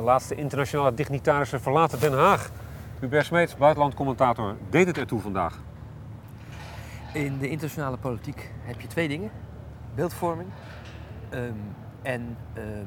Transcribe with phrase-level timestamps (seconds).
[0.00, 2.50] laatste internationale dignitarissen verlaten Den Haag.
[3.00, 5.58] Hubert Smeets, buitenlandcommentator, deed het ertoe vandaag?
[7.12, 9.30] In de internationale politiek heb je twee dingen:
[9.94, 10.48] beeldvorming
[11.28, 11.52] ehm,
[12.02, 12.86] en ehm,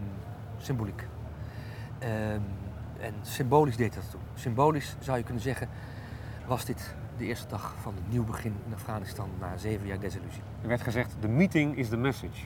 [0.57, 1.07] symboliek.
[1.99, 2.39] Ehm,
[2.99, 4.19] en symbolisch deed dat toe.
[4.33, 5.69] Symbolisch zou je kunnen zeggen,
[6.45, 10.41] was dit de eerste dag van een nieuw begin in Afghanistan na zeven jaar desillusie.
[10.61, 12.45] Er werd gezegd, the meeting is the message.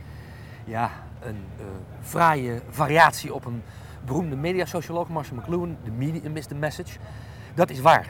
[0.64, 1.66] Ja, een uh,
[2.02, 3.64] fraaie variatie op een
[4.06, 6.98] beroemde mediasocioloog, Marshall McLuhan, the medium is the message.
[7.54, 8.08] Dat is waar.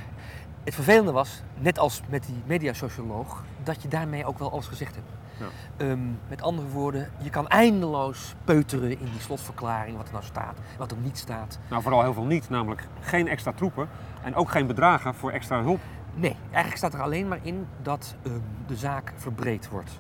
[0.64, 4.96] Het vervelende was, net als met die mediasocioloog, dat je daarmee ook wel alles gezegd
[4.96, 5.12] hebt.
[5.40, 5.86] Ja.
[5.86, 10.58] Um, met andere woorden, je kan eindeloos peuteren in die slotverklaring wat er nou staat,
[10.78, 11.60] wat er niet staat.
[11.70, 13.90] Nou, vooral heel veel niet, namelijk geen extra troepen
[14.24, 15.80] en ook geen bedragen voor extra hulp.
[16.14, 20.00] Nee, eigenlijk staat er alleen maar in dat um, de zaak verbreed wordt.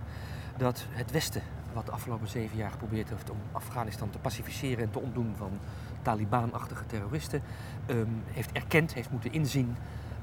[0.58, 1.42] Dat het Westen,
[1.78, 5.60] wat de afgelopen zeven jaar geprobeerd heeft om Afghanistan te pacificeren en te ontdoen van
[6.02, 7.42] Taliban-achtige terroristen,
[7.88, 9.76] um, heeft erkend, heeft moeten inzien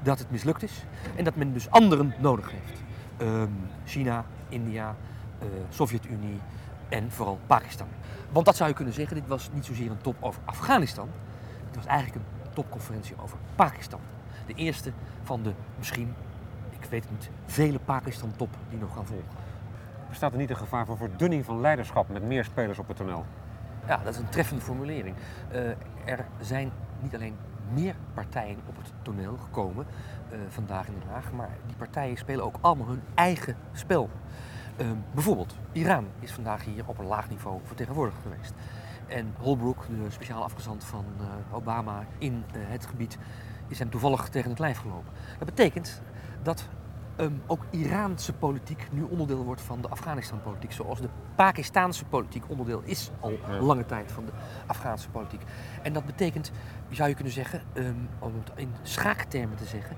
[0.02, 0.84] dat het mislukt is
[1.16, 2.82] en dat men dus anderen nodig heeft.
[3.19, 4.97] Um, China, India,
[5.42, 6.41] uh, Sovjet-Unie
[6.88, 7.88] en vooral Pakistan.
[8.32, 11.08] Want dat zou je kunnen zeggen, dit was niet zozeer een top over Afghanistan,
[11.66, 14.00] het was eigenlijk een topconferentie over Pakistan.
[14.47, 16.14] De eerste van de misschien,
[16.70, 19.44] ik weet het niet, vele Pakistan-top die nog gaan volgen.
[20.14, 23.24] Bestaat er niet een gevaar voor verdunning van leiderschap met meer spelers op het toneel?
[23.86, 25.16] Ja, dat is een treffende formulering.
[25.52, 25.68] Uh,
[26.04, 27.36] er zijn niet alleen
[27.72, 29.86] meer partijen op het toneel gekomen
[30.32, 34.10] uh, vandaag in Den Haag, maar die partijen spelen ook allemaal hun eigen spel.
[34.80, 38.54] Uh, bijvoorbeeld, Iran is vandaag hier op een laag niveau vertegenwoordigd geweest.
[39.06, 41.04] En Holbrooke, de speciaal afgezant van
[41.52, 43.18] Obama in het gebied,
[43.68, 45.12] is hem toevallig tegen het lijf gelopen.
[45.38, 46.02] Dat betekent
[46.42, 46.68] dat
[47.16, 50.72] um, ook Iraanse politiek nu onderdeel wordt van de Afghanistan-politiek.
[50.72, 54.32] Zoals de Pakistaanse politiek onderdeel is al lange tijd van de
[54.66, 55.42] Afghaanse politiek.
[55.82, 56.53] En dat betekent,
[56.91, 59.97] zou je kunnen zeggen, um, om het in schaaktermen te zeggen,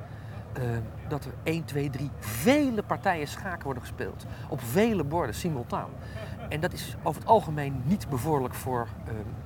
[0.59, 4.27] um, dat er 1, 2, 3 vele partijen schaken worden gespeeld.
[4.49, 5.91] Op vele borden simultaan.
[6.49, 8.89] En dat is over het algemeen niet bevorderlijk voor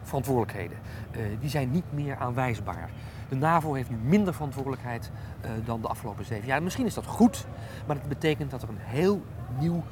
[0.03, 0.79] verantwoordelijkheden.
[1.17, 2.91] Uh, die zijn niet meer aanwijsbaar.
[3.31, 5.11] De NAVO heeft nu minder verantwoordelijkheid
[5.45, 6.63] uh, dan de afgelopen zeven jaar.
[6.63, 7.47] Misschien is dat goed,
[7.87, 9.23] maar dat betekent dat er een heel
[9.59, 9.83] nieuw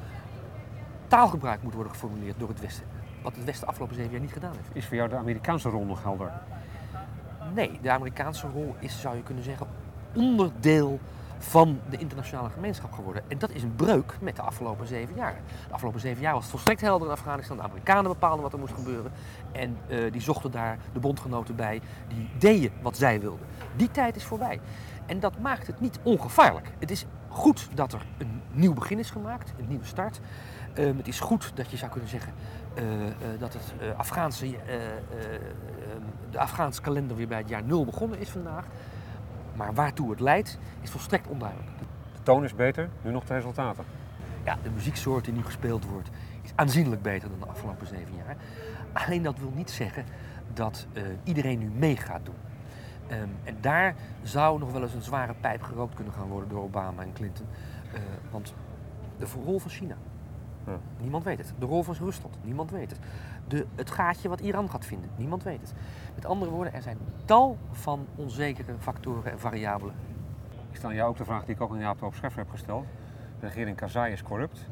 [1.07, 2.85] taalgebruik moet worden geformuleerd door het Westen.
[3.23, 4.69] Wat het Westen de afgelopen zeven jaar niet gedaan heeft.
[4.73, 6.31] Is voor jou de Amerikaanse rol nog helder?
[7.53, 9.67] Nee, de Amerikaanse rol is, zou je kunnen zeggen,
[10.15, 10.99] onderdeel
[11.39, 13.23] van de internationale gemeenschap geworden.
[13.27, 15.35] En dat is een breuk met de afgelopen zeven jaar.
[15.67, 17.57] De afgelopen zeven jaar was het volstrekt helder in Afghanistan.
[17.57, 19.11] De Amerikanen bepaalden wat er moest gebeuren.
[19.51, 21.81] En uh, die zochten daar de bondgenoten bij.
[22.07, 23.47] Die deden wat zij wilden.
[23.75, 24.59] Die tijd is voorbij.
[25.05, 26.71] En dat maakt het niet ongevaarlijk.
[26.79, 30.19] Het is goed dat er een nieuw begin is gemaakt, een nieuwe start.
[30.79, 32.33] Uh, het is goed dat je zou kunnen zeggen
[32.77, 32.83] uh,
[33.39, 34.55] dat het Afghaanse,
[36.31, 38.65] de Afghaanse kalender weer bij het jaar nul begonnen is vandaag.
[39.59, 41.69] Maar waartoe het leidt, is volstrekt onduidelijk.
[42.13, 43.83] De toon is beter, nu nog de resultaten.
[44.45, 46.09] Ja, de muzieksoort die nu gespeeld wordt,
[46.41, 48.35] is aanzienlijk beter dan de afgelopen zeven jaar.
[48.93, 50.05] Alleen dat wil niet zeggen
[50.53, 52.35] dat uh, iedereen nu mee gaat doen.
[53.11, 56.63] Um, en daar zou nog wel eens een zware pijp gerookt kunnen gaan worden door
[56.63, 57.45] Obama en Clinton.
[57.93, 57.99] Uh,
[58.31, 58.53] want
[59.17, 59.95] de rol van China,
[60.69, 60.79] ja.
[61.01, 61.53] niemand weet het.
[61.59, 62.99] De rol van Rusland, niemand weet het.
[63.47, 65.73] De, het gaatje wat Iran gaat vinden, niemand weet het.
[66.15, 69.95] Met andere woorden, er zijn tal van onzekere factoren en variabelen.
[70.69, 72.85] Ik stel jou ook de vraag die ik ook aan Jaap Scheffer heb gesteld.
[73.39, 74.67] De regering Karzai is corrupt.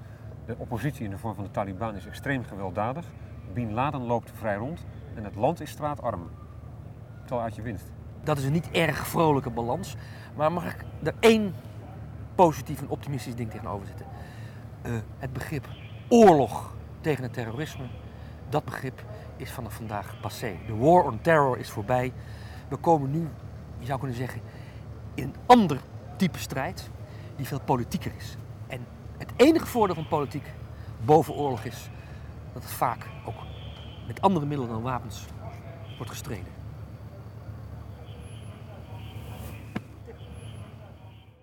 [0.45, 3.05] De oppositie in de vorm van de Taliban is extreem gewelddadig.
[3.53, 4.85] Bin Laden loopt vrij rond
[5.15, 6.29] en het land is straatarm.
[7.25, 7.91] Tel uit je winst.
[8.23, 9.95] Dat is een niet erg vrolijke balans.
[10.35, 11.53] Maar mag ik er één
[12.35, 14.05] positief en optimistisch ding tegenover zetten?
[14.85, 15.67] Uh, het begrip
[16.07, 17.85] oorlog tegen het terrorisme,
[18.49, 19.03] dat begrip
[19.35, 20.55] is vanaf vandaag passé.
[20.67, 22.13] De war on terror is voorbij.
[22.67, 23.29] We komen nu,
[23.79, 24.41] je zou kunnen zeggen,
[25.13, 25.79] in een ander
[26.15, 26.89] type strijd
[27.35, 28.37] die veel politieker is.
[28.67, 28.85] En
[29.17, 30.45] het enige voordeel van politiek
[31.05, 31.89] boven oorlog is
[32.53, 33.37] dat het vaak ook
[34.07, 35.25] met andere middelen dan wapens
[35.97, 36.56] wordt gestreden.